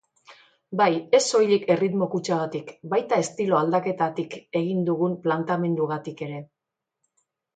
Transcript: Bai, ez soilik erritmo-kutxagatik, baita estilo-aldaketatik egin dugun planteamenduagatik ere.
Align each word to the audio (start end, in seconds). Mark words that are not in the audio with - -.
Bai, 0.79 0.93
ez 1.17 1.19
soilik 1.31 1.67
erritmo-kutxagatik, 1.73 2.71
baita 2.95 3.19
estilo-aldaketatik 3.25 4.35
egin 4.61 4.81
dugun 4.89 5.15
planteamenduagatik 5.27 6.27
ere. 6.29 6.43